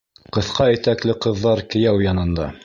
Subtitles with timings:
[0.37, 2.51] Ҡыҫҡа итәкле ҡыҙҙар кейәү янында: